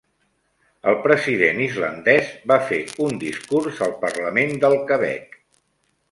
[0.91, 5.37] El president islandès va fer un discurs al parlament del Quebec